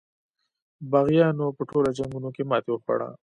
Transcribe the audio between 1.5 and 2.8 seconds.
په ټولو جنګونو کې ماته